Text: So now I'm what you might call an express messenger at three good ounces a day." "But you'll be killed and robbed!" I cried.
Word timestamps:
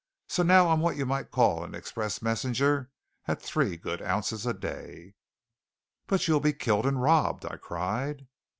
So 0.27 0.41
now 0.41 0.71
I'm 0.71 0.79
what 0.79 0.97
you 0.97 1.05
might 1.05 1.29
call 1.29 1.63
an 1.63 1.75
express 1.75 2.23
messenger 2.23 2.89
at 3.27 3.39
three 3.39 3.77
good 3.77 4.01
ounces 4.01 4.47
a 4.47 4.53
day." 4.55 5.13
"But 6.07 6.27
you'll 6.27 6.39
be 6.39 6.53
killed 6.53 6.87
and 6.87 6.99
robbed!" 6.99 7.45
I 7.45 7.57
cried. 7.57 8.25